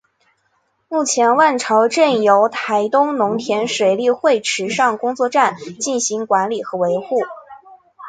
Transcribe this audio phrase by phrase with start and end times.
[0.87, 7.19] 目前万朝圳由台东农田水利会池上工作站进行管理与维护。